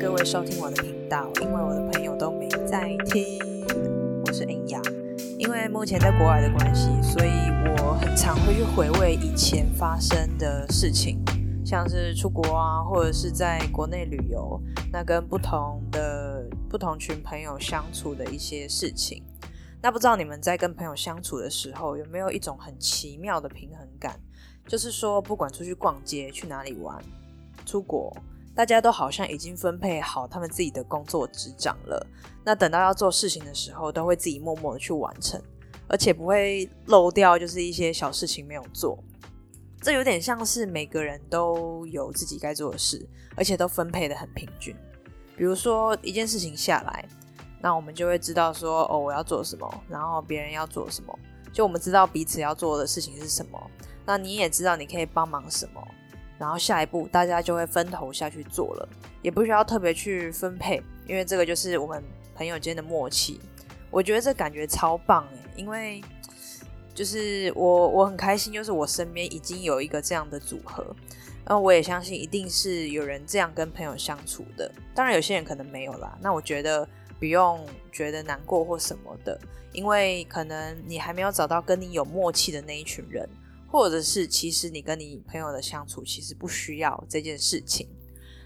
[0.00, 3.38] 各位收听我的频道，因为我的朋友都没在听。
[4.26, 4.82] 我是恩雅，
[5.38, 7.30] 因为目前在国外的关系，所以
[7.78, 11.22] 我很常会去回味以前发生的事情，
[11.64, 14.60] 像是出国啊，或者是在国内旅游，
[14.92, 19.22] 那跟不同的不同群朋友相处的一些事情。
[19.80, 24.18] 那不知道你们在跟朋友相处的时候，有没有一种很奇妙的平衡感？
[24.66, 27.00] 就是说，不管出去逛街、去哪里玩、
[27.64, 28.12] 出国。
[28.54, 32.06] 大家都好像已经分配好他们自己的工作职掌了，
[32.44, 35.42] 那等到要做事情的时候，都会自己默默的去完成，
[35.88, 38.96] 而且不会漏掉就是一些小事情没有做。
[39.82, 43.04] 这有点像是每个人都有自己该做的事，
[43.36, 44.74] 而且都分配的很平均。
[45.36, 47.04] 比如说一件事情下来，
[47.60, 51.18] 那我们就会知道说，哦，我要做什么，然后别人要做什么，
[51.52, 53.70] 就我们知道彼此要做的事情是什么，
[54.06, 55.84] 那你也知道你可以帮忙什么。
[56.38, 58.88] 然后下一步大家就会分头下去做了，
[59.22, 62.02] 也不需要特别去分配，因为这个就是我们
[62.34, 63.40] 朋友间的默契。
[63.90, 66.02] 我觉得这感觉超棒诶，因为
[66.92, 70.84] 就是我我很开心，就是我身边已经有一个这样的组合，
[71.46, 74.70] 那我也相信一定是有人这样跟朋友相处的。
[74.94, 76.88] 当然有些人可能没有啦，那我觉得
[77.20, 79.38] 不用觉得难过或什么的，
[79.72, 83.28] 因为可能你还没有找到跟你有默契的那一群人。
[83.74, 87.88] 或者是，其实你跟你朋友的相处，其实不需要这件事情。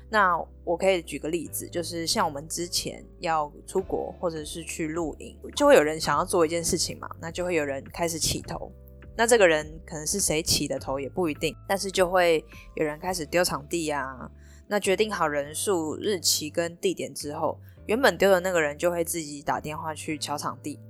[0.08, 8.72] 那我可以举个例子，就是像我们之前要出国，或者是去露营，就会有人想要做一件事情嘛，那就会有人开始起头。
[9.14, 12.42] 那这个人可能是谁起的头也不一定，但是就会
[12.76, 14.30] 有人开始丢场地啊。
[14.66, 20.80] 那决定好人数、日期跟地点之后，原本丢的那个人就会自己打电话去敲场地。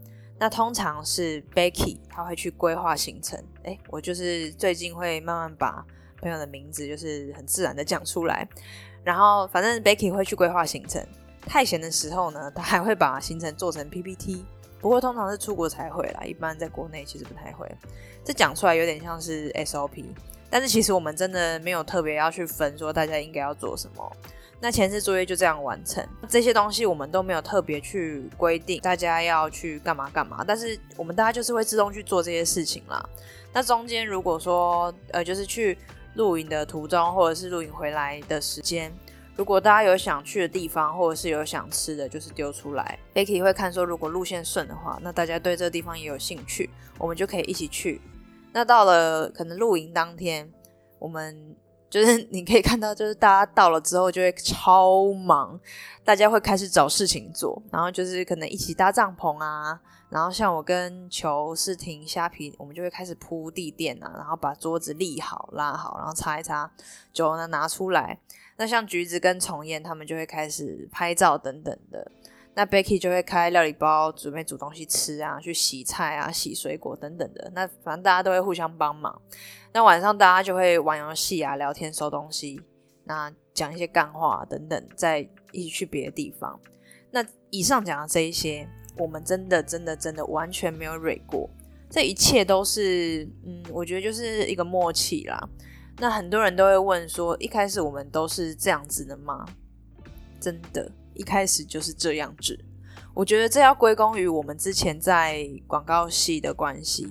[0.41, 3.43] 那通常是 Becky，他会去规划行程。
[3.69, 5.85] 哎，我就是最近会慢慢把
[6.23, 8.49] 朋友的名字就是很自然的讲出来。
[9.05, 11.07] 然后反正 Becky 会去规划行程。
[11.43, 14.45] 太闲的时候呢，他还会把行程做成 PPT。
[14.81, 17.71] 不过通常是出国才会啦，一般在国内其实不太会。
[18.25, 20.05] 这讲出来有点像是 SOP，
[20.49, 24.17] 但是其实我们真的没有特别要去分说大家应该要做什么。
[24.61, 33.09] 那前置作业就这样完成，这些东西我们都没有特别去规定大家要去干嘛干嘛，但是我们大家就是会自动去做这些事情啦。
[33.53, 35.79] 那中间如果说呃，就是去
[36.15, 38.93] 露营的途中，或者是露营回来的时间，
[39.37, 42.99] 如果大家有想去的地方，或者是有想吃的，就是丢出来。
[43.15, 48.01] Becky 会看说，如果路线顺的话，那大家对这个地方也有兴趣，我们就可以一起去。
[48.53, 50.53] 那到了可能露营当天，
[50.99, 51.55] 我们。
[51.91, 55.59] 就是 你可以看到，就是大家到了之后就会超忙，
[56.05, 66.71] 大家会开始找事情做，然后就是可能一起搭帐篷啊，然后像我跟球是停虾皮，我们就会开始铺地垫啊，然后把桌子立好拉好，然后擦一擦，
[67.13, 68.19] 酒呢拿出来。
[68.57, 72.11] 那像橘子跟重燕他们就会开始拍照等等的。
[72.59, 77.49] 那 Becky 就会开料理包，准备煮东西吃啊，去洗菜啊、洗水果等等的。
[77.55, 79.23] 那反正大家都会互相帮忙。
[79.73, 82.61] 那晚上大家就会玩游戏啊、聊天、收东西，
[83.05, 85.21] 那讲一些干话等等，再
[85.53, 86.59] 一起去别的地方。
[87.13, 91.49] 那以上讲的这一些，我们真的、真的、真的完全没有蕊过。
[91.89, 95.49] 这一切都是，嗯，我觉得就是一个默契啦。
[95.99, 99.47] 那很多人都会问说，一开始我们都是这样子的吗？
[100.41, 100.91] 真的。
[101.19, 102.59] 一开始就是这样子，
[103.13, 107.03] 我觉得这要归功于我们之前在广告系的关系，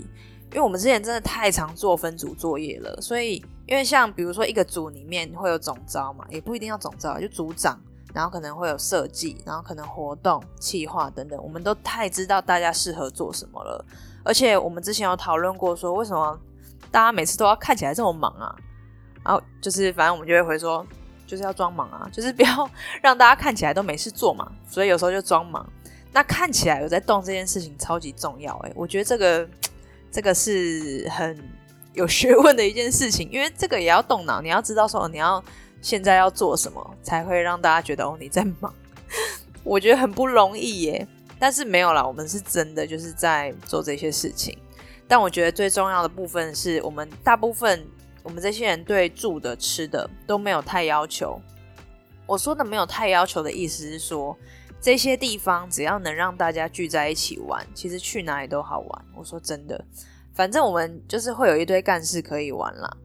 [0.52, 3.36] 因为我们之前真的太常做分组作业了，所以
[3.68, 7.80] 因为像比如说一个组里面会有总招嘛，也不一定要总招，就组长，
[8.14, 13.86] 然后可能会有设计，然后可能活动、企划等等，我们都太知道大家适合做什么了，
[14.24, 16.40] 而且我们之前有讨论过说，为什么
[16.90, 18.56] 大家每次都要看起来这么忙啊？
[19.26, 20.88] 然后就是反正我们就会回说。
[21.28, 22.70] 就是要装忙啊，就是不要
[23.04, 25.64] 让大家看起来都没事做嘛，所以有时候就装忙。
[26.14, 29.48] 那看起来有在动这件事情超级重要哎，我觉得这个
[30.10, 31.38] 这个是很
[31.94, 35.44] 有学问的一件事情，因为这个也要动脑，你要知道说你要
[35.82, 38.74] 现在要做什么，才会让大家觉得哦你在忙。
[39.64, 41.08] 我觉得很不容易耶，
[41.38, 44.58] 但是没有啦，我们是真的就是在做这些事情。
[45.08, 47.86] 但我觉得最重要的部分是我们大部分。
[48.28, 51.40] 我们这些人对住的、吃的都没有太要求。
[52.26, 54.38] 我说的没有太要求的意思是说，
[54.82, 59.06] 这些地方只要能让大家聚在一起玩，其实去哪里都好玩。
[59.16, 59.82] 我说真的，
[60.36, 62.98] 反正我们就是会有一堆干事可以玩啦。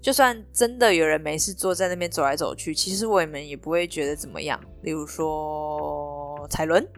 [0.00, 4.58] 就算真的有人没事坐在那边走来走去，其实我们也不会觉得怎么样。
[4.80, 6.88] 例如说彩轮，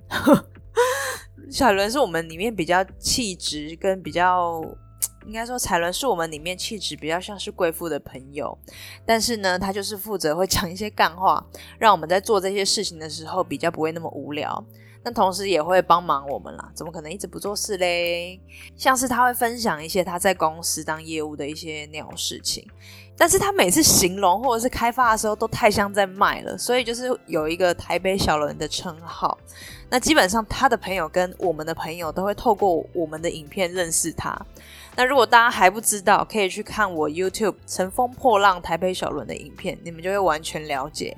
[1.50, 4.62] 彩轮 是我们里面比较气质跟比较。
[5.26, 8.56] 应该说彩伦是我们里面气质比较像是贵妇的朋友，
[9.06, 11.44] 但是呢，他就是负责会讲一些干话，
[11.78, 14.64] 让我们在做这些事情的时候比较不会那么无聊。
[15.04, 18.40] 那同时也会帮忙我们啦，怎么可能一直不做事嘞？
[18.76, 22.64] 像是他会分享一些他在公司当业务的一些那种事情，
[23.16, 29.36] 但是他每次形容或者是开发的时候都太像在卖了，所以就是有一个台北小人的称号。
[29.90, 34.40] 那基本上他的朋友跟我们的朋友都会透过我们的影片认识他。
[34.96, 41.16] 那如果大家还不知道，可以去看我 YouTube 乘风破浪台北小轮的影片，你们就会完全了解。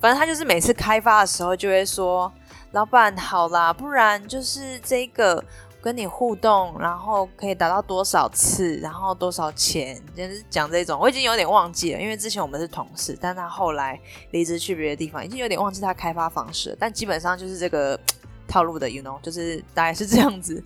[0.00, 2.32] 反正他就是每次开发的时候就会说。
[2.72, 5.42] 老板好啦，不然就是这个
[5.80, 11.00] 跟你互动，然后可以达到多少次，然后多少钱，就是讲这种。
[11.00, 13.98] 我已经有点忘记了，因为之前我们是同事，但他后来
[14.32, 16.76] 离职去别的地方，已经有点忘记他开发方式了。
[16.78, 17.98] 但基本上就是这个
[18.46, 20.62] 套路的，you know，就是大概是这样子。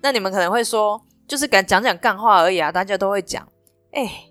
[0.00, 3.46] 那你们可能会说，就是敢讲讲干话而已啊，大家都会讲。
[3.92, 4.28] 哎，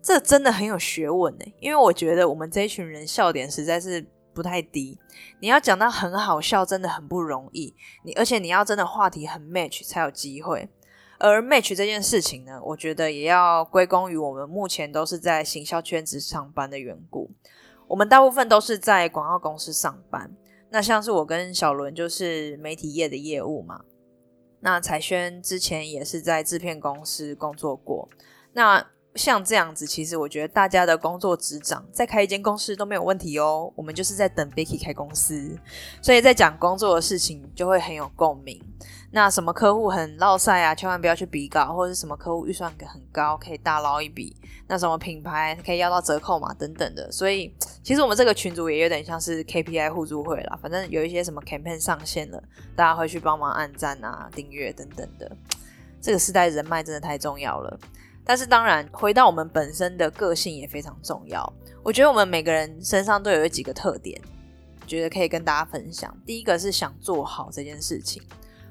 [0.00, 4.06] 这真的很有学问呢，因为我觉得我们这一群人笑点实在是。
[4.34, 4.98] 不太低，
[5.40, 7.76] 你要讲到很好笑，真的很不容易。
[8.02, 10.70] 你而且你要真的话题很 match 才有机会。
[11.18, 17.30] 而 match 这件事情呢，我觉得也要归功于我们目前都是在行销圈子上班的缘故。
[17.86, 20.34] 我们大部分都是在广告公司上班。
[20.70, 23.82] 那像是我跟小伦就是媒体业的业务嘛。
[24.62, 28.08] 那彩轩之前也是在制片公司工作过。
[28.54, 33.70] 那像这样子，其实我觉得大家的工作职掌再开一间公司都没有问题哦。
[33.76, 35.54] 我们就是在等 Becky 开公司，
[36.00, 38.58] 所以在讲工作的事情就会很有共鸣。
[39.10, 44.34] 那什么客户很落赛啊，千万不要去比稿，或者是什么客户预算很高，可以大捞一笔。
[44.72, 47.12] 那什么品牌可以要到折扣嘛，等等的。
[47.12, 50.58] 所以其实我们这个群组也有点像是 KPI 互助会啦。
[50.62, 52.42] 反正有一些什么 campaign 上线了，
[52.74, 55.30] 大家会去帮忙按赞啊、订阅等等的。
[56.00, 57.78] 这个时代人脉真的太重要了。
[58.24, 61.52] 但是当然，回到我们本身的个性也非常重要。
[61.82, 64.18] 我觉得我们每个人身上都有几个特点，
[64.86, 66.16] 觉得可以跟大家分享。
[66.24, 68.22] 第一个是想做好这件事情，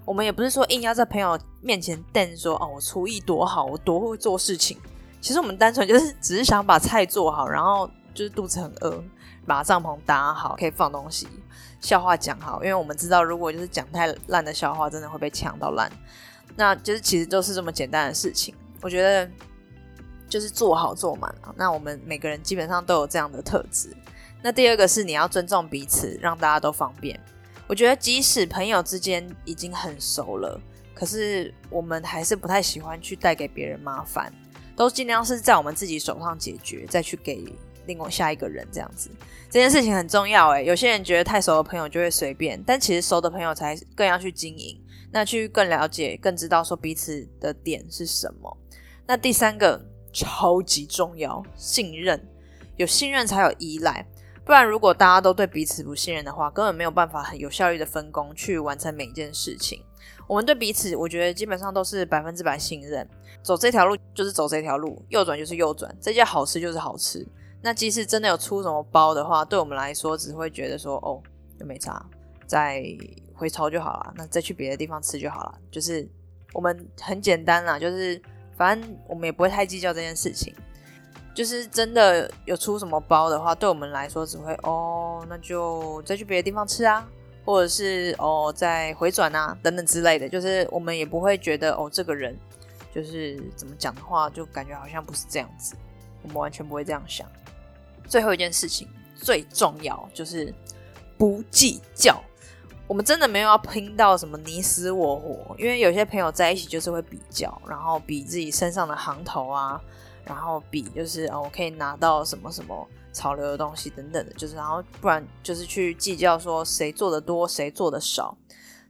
[0.03, 4.79] 我们也不是说硬要在朋友面前瞪说哦，我厨艺多好，我多会做事情。
[5.21, 9.01] 其实我们单纯就是只是想把菜做好，然后就是肚子很饿，
[9.45, 11.27] 把帐篷搭好，可以放东西，
[11.79, 12.63] 笑话讲好。
[12.63, 15.89] 因为我们知道，如果就是讲太烂的笑话，真的会被抢到烂。
[16.55, 18.53] 那就是其实都是这么简单的事情。
[18.81, 19.29] 我觉得
[20.27, 21.53] 就是做好做满啊。
[21.55, 23.95] 那我们每个人基本上都有这样的特质。
[24.41, 27.17] 那第二个是你要尊重彼此，让大家都方便。
[27.67, 30.59] 我觉得即使朋友之间已经很熟了，
[30.95, 34.33] 可是我们还是不太喜欢去带给别人麻烦，
[34.81, 37.45] 都尽量是在我们自己手上解决，再去给
[37.85, 39.11] 另外下一个人这样子。
[39.47, 48.57] 这件事情很重要诶，有些人觉得太熟的朋友就会随便，但其实熟的朋友才更要去经营，那去更了解、更知道说彼此的点是什么。
[49.05, 49.79] 那第三个
[50.11, 52.19] 超级重要，信任，
[52.75, 54.03] 有信任才有依赖，
[54.43, 59.83] 不然如果大家都对彼此不信任的话，根本没有办法很有效率的分工去完成每一件事情。
[60.31, 63.05] 我们对彼此，我觉得基本上都是百分之百信任，
[63.43, 67.27] 走这条路就是走这条路，右转就是右转，这家好吃就是好吃。
[67.61, 71.21] 那即使真的有出什么包的话，对我们来说只会觉得说哦，
[71.59, 72.01] 就没差，
[72.47, 72.81] 再
[73.33, 76.07] 回潮就好了，那再去别的地方吃就好了，就是
[76.53, 78.21] 我们很简单啦，就是。
[78.57, 80.53] 反正我们也不会太计较这件事情，
[81.33, 87.09] 就是真的有出什么包的话，对我们来说只会哦，那就再去别的地方吃啊，
[87.51, 92.33] 或者是哦再回转啊等等之类的，就是我们也不会觉得哦这个人
[92.95, 95.75] 就是怎么讲的话，就感觉好像不是这样子，
[96.21, 97.27] 我们完全不会这样想。
[98.07, 100.53] 最后一件事情最重要就是
[101.17, 102.23] 不计较。
[102.87, 109.81] 我们真的没有要拼到什么你死我活，因为有些朋友在一起就是会比较，然后比自己身上的行头啊，
[110.25, 118.37] 然后比就是哦，我可以拿到什么什么潮流的东西等等的，就是然后不然就是去计较说谁做的多，谁做的少，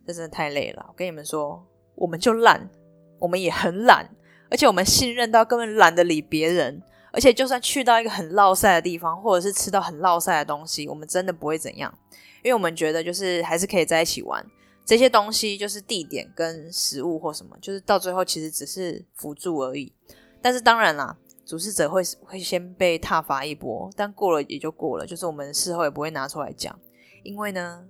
[0.05, 0.85] 这真的太累了。
[0.89, 2.69] 我跟你们说，我们就懒，
[3.19, 4.09] 我们也很懒，
[4.49, 11.93] 而且我们信任到根本懒得理别人，而且就算去到一个很落塞的地方，或者是吃到很落塞的东西，我们真的不会怎样。
[12.43, 14.43] 因为我们觉得就是还是可以在一起玩
[14.83, 19.93] 这些东西，就是地点跟食物或什么，就是到最后其实只是辅助而已。
[20.41, 26.77] 但是当然啦，主事者会会先被踏伐一波，但过了也就过了，就是我们事后也不会拿出来讲，
[27.23, 27.83] 因为呢，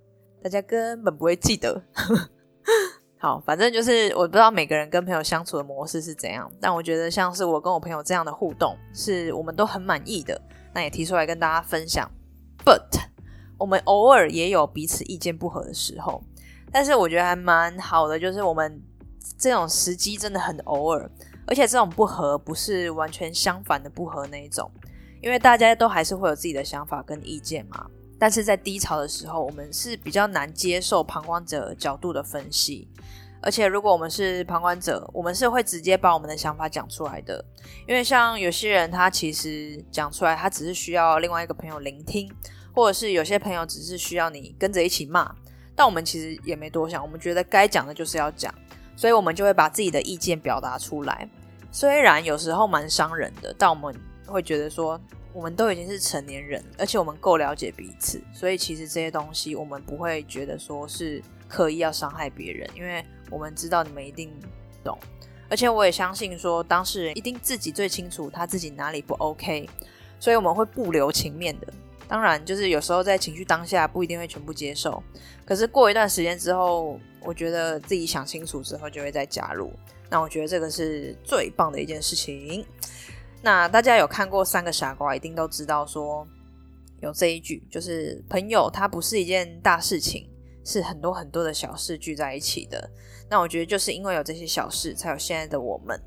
[0.44, 1.82] 大家根本不会记得。
[3.18, 10.42] 好，反正就是我不知道每个人跟朋友相处的模式是怎样，但我觉得像是我跟我朋友这样的互动，是我们都很满意的，
[10.74, 12.10] 那也提出来跟大家分享。
[12.66, 13.00] But
[13.60, 16.24] 我们偶尔也有彼此意见不合的时候，
[16.72, 18.82] 但是我觉得还蛮好的，就是我们
[19.38, 21.08] 这种时机真的很偶尔，
[21.52, 24.72] 而且这种不合不是完全相反的不合那一种，
[25.22, 27.86] 因为大家都还是会有自己的想法跟意见嘛。
[28.18, 32.88] 但是在低潮的时候，我们是比较难接受旁观者角度的分析。
[33.42, 37.44] 而且，如果我们是旁观者，我们是会直接把我们的想法讲出来的。
[37.86, 42.32] 因为像有些人，他其实讲出来，他只是需要另外一个朋友聆听，
[42.74, 45.36] 或者是有些朋友只是需要你跟着一起骂。
[45.76, 48.54] 但我们其实也没多想，我们觉得该讲的就是要讲，
[48.96, 51.28] 所以我们就会把自己的意见表达出来。
[51.72, 53.96] 虽然有时候蛮伤人的，但我们
[54.28, 55.00] 会觉得说，
[55.34, 63.04] 我们都已经是成年人，而且我们够了解彼此，所以其实这些东西我们不会觉得说是刻意要伤害别人，因为。
[63.32, 64.30] 我们知道你们一定
[64.84, 65.00] 懂，
[65.50, 69.70] 而且我也相信说当事人一定自己最清楚他自己哪里不 OK，
[70.20, 71.68] 所以我们会不留情面的。
[72.10, 75.02] 当然，就是有时候在情绪当下不一定会全部接受，
[75.46, 79.72] 可是过一段时间之后，我觉得自己想清楚之后就会再加入。
[80.12, 82.64] 那我觉得这个是最棒的一件事情。
[83.42, 86.28] 那大家有看过《三个傻瓜》，一定都知道说
[87.00, 90.28] 有这一句，就是朋友他不是一件大事情。
[90.64, 92.88] 是很多很多的小事聚在一起的，
[93.28, 96.00] 那我觉得就是因为有这些小事，才有现在的我们。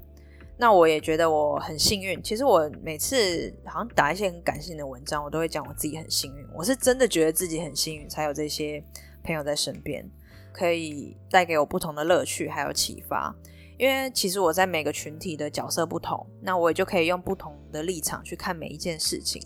[0.57, 2.23] 那我也觉得我很幸运。
[2.23, 6.47] 其实我每次好像打一些很感性的文章，我都会讲我自己很幸运。
[6.55, 8.81] 我是真的觉得自己很幸运，才有这些
[9.25, 10.09] 朋友在身边，
[10.53, 13.35] 可以带给我不同的乐趣还有启发。
[13.77, 19.43] 因为其实我在每个群体的角色不同，那我也就可以用不同的立场去看每一件事情。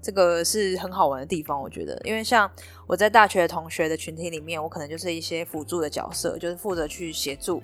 [0.00, 2.50] 这个是很好玩的地方，我觉得，因为像
[2.88, 7.62] 我在大学同学的群体里面，我可能就是一些辅助的角色，就是负责去协助。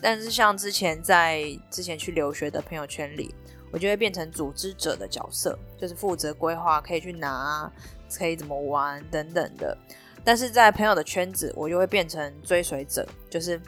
[0.00, 3.34] 但是像之前在之前去留学的朋友圈里，
[3.70, 7.70] 我就会变成组织者的角色，就是负责规划可以去拿，
[8.16, 9.76] 可以怎么玩等等的。
[10.24, 13.60] 但是在朋友的圈子，我就会变成追随者，就是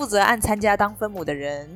[0.00, 1.68] 负责按参加当分母的人。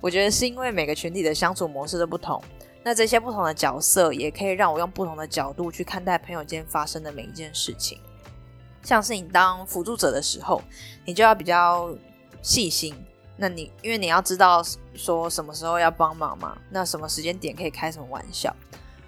[0.00, 2.42] 我觉得是因为每个群体的相处模式都不同。
[2.82, 8.00] 那这些不同的角色也可以让我用不同的角度去看待朋友间发生的每一件事情。
[8.82, 10.62] 像是你当辅助者的时候，
[11.04, 11.94] 你就要比较
[12.40, 12.94] 细心。
[13.36, 14.64] 那你因为你要知道
[14.94, 18.56] 说什么时候要帮忙嘛，那什么时间点可以开什么玩笑，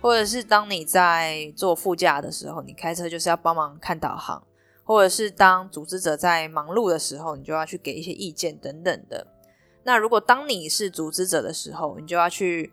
[0.03, 4.43] 或者是当你在坐副驾的时候，你开车就是要帮忙看导航，
[4.89, 9.27] 或者是当组织者在忙碌的时候，你就要去给一些意见等等的。
[9.85, 12.73] 那如果当你是组织者的时候，你就要去。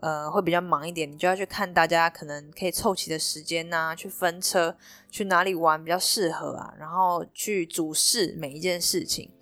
[0.00, 4.76] 呃，会比较忙一点，你就要去看大家可能可以凑齐的时间呐，去分车
[5.10, 9.32] 去哪里玩比较适合啊，然后去主事每一件事情，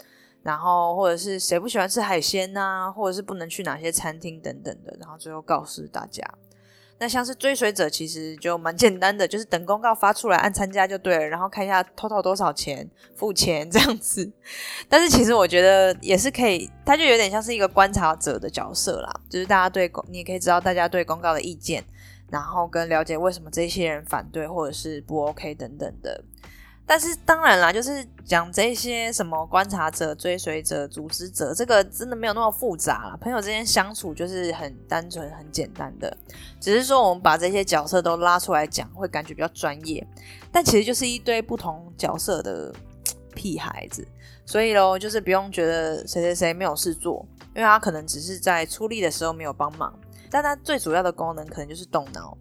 [0.42, 6.24] 然后或者是谁不喜欢吃海鲜呐，或者是不能去哪些餐厅等等的，然后最后告诉大家。
[6.98, 14.32] 那像是追随者，其实就蛮简单的，就是等公告发出来按参加就对了，然后看一下 total 多少钱，付钱这样子。
[14.88, 21.84] 但是其实我觉得也是可以，他就有点像是一个观察者的角色啦，就是大家对公，你也可以知道大家对公告的意见，
[22.30, 26.24] 然后跟了解为什么这些人反对或者是不 OK 等等的。
[26.88, 33.18] 但是当然啦，就是讲这些什么观察者、追随者、组织者，这个真的没有那么复杂啦。
[33.20, 36.16] 朋友之间相处就是很单纯、很简单的，
[36.60, 40.06] 只是说我们把这些角色都拉出来讲，会感觉比较专业。
[40.52, 42.72] 但其实就是一堆不同角色的
[43.34, 44.06] 屁孩子，
[44.44, 49.92] 所以咯，就是不用觉得谁谁谁没有事做，因为他可能只是在出力的时候没有帮忙，
[50.30, 52.38] 但他最主要的功能可能就是动脑。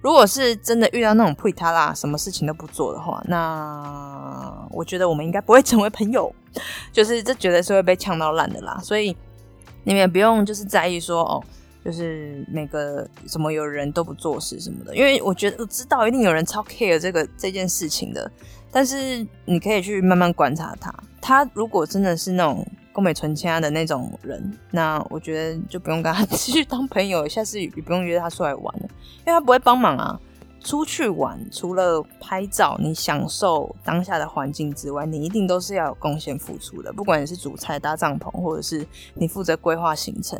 [0.00, 6.32] 如果是真的遇到那种配他啦，什么事情都不做的话，那我觉得我们应该不会成为朋友。
[6.92, 9.16] 就是这绝对是会被呛到烂的啦，所以
[9.84, 11.44] 你们也不用就是在意说哦，
[11.84, 18.28] 就是每个什么有人都不做事什么的，因为我觉得我知道一定有人超 care 这个这件事情的，
[18.72, 22.66] 但是你可以去慢慢观察他，他如果真的是那种。
[22.98, 28.88] 欧美纯亲的那种人，那我觉得就不用跟他 继续当朋友，下次也不用约他出来玩了，
[29.18, 30.20] 因为他不会帮忙啊。
[30.60, 36.92] 出去玩除了拍照，你享受当下的环境之外，你一定都是要有贡献付出的。
[36.92, 40.36] 不管你是煮菜、搭帐篷，或者是你负责规划行程，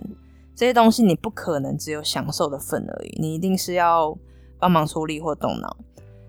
[0.57, 4.19] 这些东西你不可能只有享受的份而已，你一定是要
[4.59, 5.77] 帮忙出力或动脑。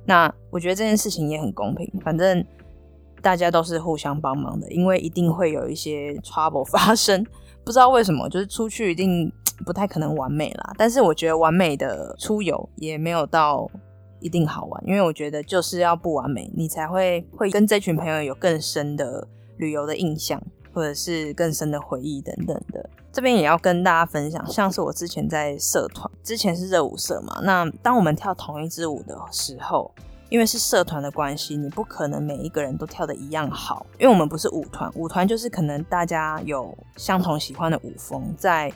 [0.05, 2.45] 那我觉得这件事情也很公平，反正。
[3.21, 7.25] 大家都是互相帮忙的，因为一定会有一些 trouble 发生，
[7.63, 9.31] 不知道为什么，就是出去一定
[9.65, 10.73] 不太可能完美啦。
[10.77, 13.69] 但是我觉得完美的出游也没有到
[14.19, 20.41] 一定好玩，因为我觉得就是要不完美，你才会会跟这群朋友有更深的旅游的印象，
[20.73, 22.89] 或者是更深的回忆等等的。
[23.11, 29.91] 这边也要跟大家分享，像是我之前在社团，之前是热舞社嘛，那当我们跳同一支舞的时候。
[30.29, 33.86] 因为是社团的关系，你不可能每一个人都跳的一样好。
[34.00, 38.71] 因为我们不是舞团，舞团就是可能大家有相同喜欢的舞风，在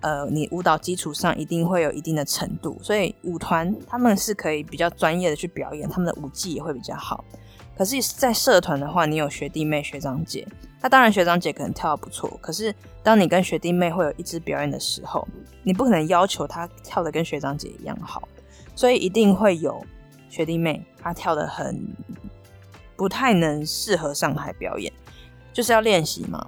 [0.00, 7.24] 呃，你舞蹈基础上一定会有一定的程度，所以舞团他们是可以比较专业的去表演，他们的舞技也会比较好。
[7.76, 10.46] 可是，在社团的话，你有学弟妹、学长姐，
[10.80, 12.28] 那当然学长姐可能跳的不错。
[12.40, 15.26] 可是，当你跟学弟妹会有一支表演的时候，
[15.62, 18.28] 你不可能要求他跳的跟学长姐一样好，
[18.74, 19.82] 所以一定会有
[20.32, 21.94] 学弟妹他跳的很
[22.96, 24.90] 不太能适合上台表演，
[25.52, 26.46] 就是要练习嘛。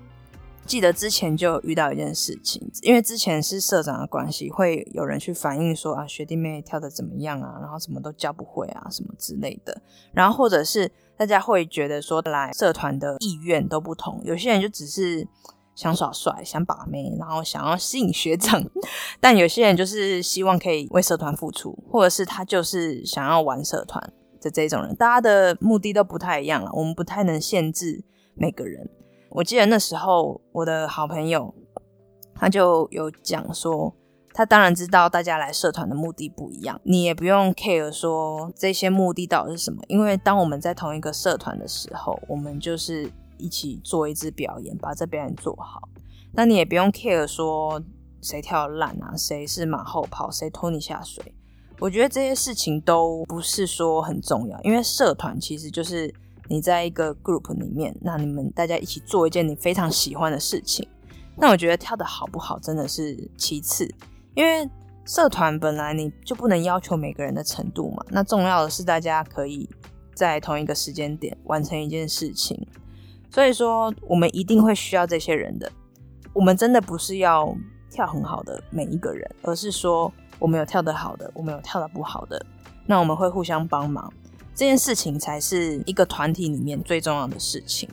[0.64, 9.79] 记得之前就遇到一件事情，因为之前是社长的关系，会有人去反映说啊，学弟妹跳的怎么样啊，然后什么都教不会啊，什么之类的。
[10.14, 15.29] 然后或者是大家会觉得说，来社团的意愿都不同，有些人就只是
[15.75, 18.62] 想耍帅、想把妹，然后想要吸引学长，
[19.21, 28.04] 但有些人就是希望可以为社团付出，或者是他就是想要玩社团的这种人，大家的目的都不太一样了，我们不太能限制
[28.35, 28.88] 每个人。
[29.31, 31.52] 我记得那时候，我的好朋友
[32.35, 33.93] 他就有讲说，
[34.33, 45.88] 他当然知道大家来社团的目的不一样，你也不用 care 说这些目的到底是什么，因为当我们在同一个社团的时候，我们就是一起做一支表演，把这表演做好。
[46.33, 47.83] 那你也不用 care 说
[48.21, 51.35] 谁跳烂啊，谁是马后炮，谁拖你下水。
[51.79, 56.12] 我觉得这些事情都不是说很重要，因为社团其实就是。
[56.47, 60.87] 你在一个 group 里面，那你们大家一起做一件你非常喜欢的事情，
[61.38, 63.88] 那我觉得跳的好不好真的是其次，
[64.35, 64.69] 因为
[65.07, 69.67] 社团本来你就不能要求每个人的程度嘛，那重要的是大家可以
[70.14, 72.55] 在同一个时间点完成一件事情，
[73.35, 75.69] 所以说我们一定会需要这些人的，
[76.33, 77.53] 我们真的不是要
[77.91, 82.47] 跳很好的每一个人，而是说我们有跳得好的，我们有跳得不好的，
[82.87, 84.12] 那我们会互相帮忙。
[84.55, 87.88] 这件事情才是一个团体里面最重要的事情。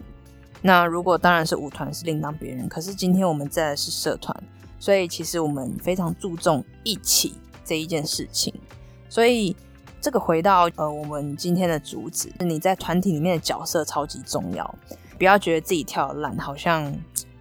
[0.61, 4.43] 那如果当然是舞团是另当别人，可是今天我们在的是社团，
[4.77, 7.33] 所以其实我们非常注重一起
[7.65, 8.53] 这一件事情。
[9.09, 9.55] 所以
[9.99, 14.75] 这个回到呃我们今天的主旨，你在团体里面的角色超级重要，
[15.21, 16.91] 不要觉得自己跳烂，好像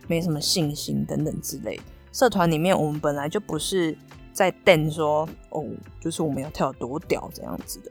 [0.06, 1.80] 没什么信心等等之类。
[2.12, 3.96] 社团里面我们本来就不是
[4.34, 5.64] 在瞪说哦，
[5.98, 7.90] 就是我们要跳多屌这样子的。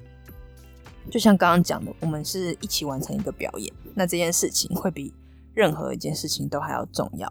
[1.09, 5.11] 就像刚刚讲的，我们是一起完成一个表演，那这件事情会比
[5.55, 7.27] 任何一件事情都还要重要，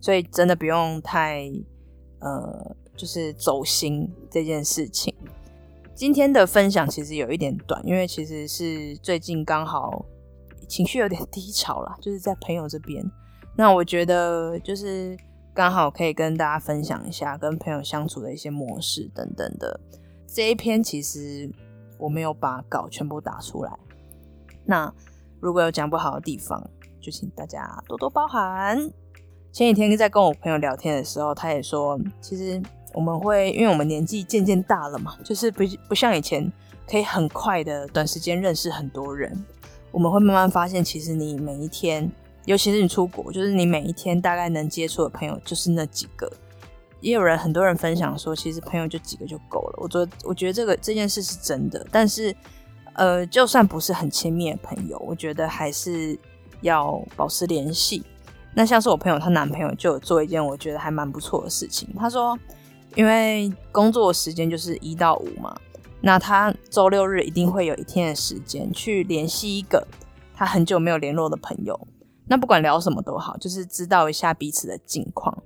[0.00, 1.50] 所以真的不用太
[2.20, 5.12] 呃，就是走心这件事情。
[5.92, 10.06] 今天的分享其实有一点短，因为其实是最近刚好
[10.68, 13.04] 情绪有点低潮了，就是在朋友这边。
[13.56, 15.16] 那我觉得就是
[15.54, 19.80] 刚好可以跟大家分享一下跟朋友相处的一些模式等等的。
[20.26, 21.50] 这一篇其实。
[21.98, 23.72] 我没有把稿全部打出来，
[24.66, 24.92] 那
[25.40, 26.62] 如果有讲不好的地方，
[27.00, 28.76] 就请大家多多包涵。
[29.50, 36.52] 前几天在跟我朋友聊天的时候，他也说，其实我们会，因为我们年纪渐渐大了嘛，就是不不像以前
[36.86, 39.34] 可以很快的短时间认识很多人，
[39.90, 42.10] 我们会慢慢发现，其实你每一天，
[42.44, 46.30] 尤其是你出国，就是你每一天大概能接触的朋友就是那几个。
[47.00, 49.74] 也有人很多人分享说，其实朋友就几个就够了。
[49.76, 52.34] 我觉得我觉得这个这件事是真的，但是
[52.94, 56.18] 呃，就算不是很亲密的朋友，我觉得还是
[56.62, 58.02] 要保持联系。
[58.54, 61.86] 那像是我朋友她男朋友就有做一件我觉得还蛮不错的事情。
[61.98, 62.36] 他说，
[62.94, 65.54] 因为工作时间就是一到五嘛，
[66.06, 69.84] 那他周六日一定会有一天的时间去联系一个
[70.32, 71.76] 他很久没有联络的朋友。
[72.28, 75.36] 那不管聊什么都好，就是知道一下彼此的近况。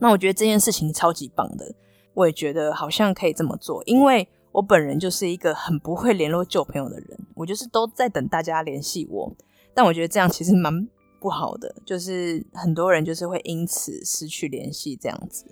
[0.00, 1.72] 那我觉得这件事情超级棒的，
[2.14, 9.32] 我也觉得好像可以这么做，因为我本人就是一个很不会联络旧朋友的人，我就是都在等大家联系我，
[9.72, 10.88] 但我觉得这样其实蛮
[11.20, 15.44] 不好的，就是很多人就是会因此失去联系这样子，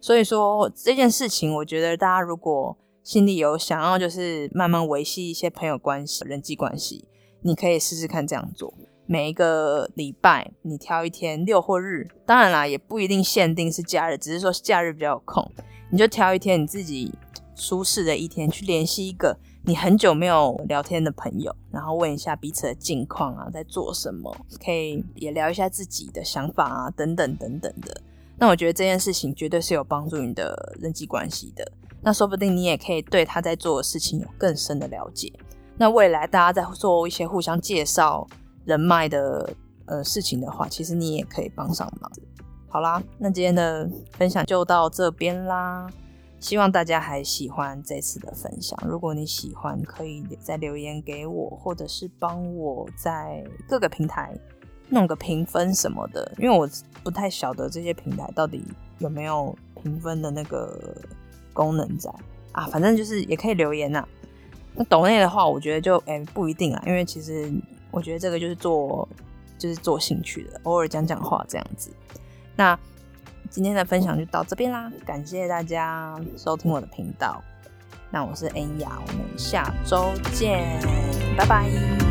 [0.00, 7.04] 所以说这件事情，我觉得大家如果心里有想要就是慢慢维系一些朋友关系、人际关系，
[7.40, 8.72] 你可以试试看这样做。
[9.06, 15.46] 每一个礼拜，你挑一天六或日，当然啦，也不一定限定是假日，只是说假日比较有空，
[15.90, 17.12] 你就挑一天你自己
[17.56, 24.34] 舒适的一天，去联系一个你很久没有聊天的朋友，然后问一下彼此的近况啊，在做什么，
[24.64, 28.00] 可以也聊一下自己的想法啊，等等等等的。
[28.38, 31.70] 那我觉得这件事情绝对是有帮助你的人际关系的。
[32.02, 35.32] 那说不定你也可以对他在做的事情有更深的了解。
[35.78, 38.26] 那未来大家在做一些互相介绍。
[38.64, 39.52] 人脉的
[39.86, 42.08] 呃事情的话，其实你也可以帮上忙。
[42.68, 45.90] 好啦，那今天的分享就到这边啦。
[46.38, 48.78] 希望大家还喜欢这次的分享。
[48.86, 54.32] 如果你喜欢，可以再留言给我，或者是帮我在各个平台
[54.88, 56.32] 弄个评分什么的。
[56.38, 56.68] 因为我
[57.02, 58.64] 不太晓得这些平台到底
[59.00, 60.96] 有没有评分的那个
[61.52, 62.10] 功能在
[62.52, 64.06] 啊，反正就是也可以留言呐。
[64.74, 67.52] 那抖内的话，我觉得就哎不一定啊，因为其实
[67.90, 69.08] 我觉得这个就是做
[69.58, 71.90] 就是做兴趣的，偶尔讲讲话这样子。
[72.56, 72.78] 那
[73.50, 77.42] 今天的分享就到这边啦，感谢大家收听我的频道。
[78.10, 80.78] 那我是恩雅，我们下周见，
[81.36, 82.01] 拜拜。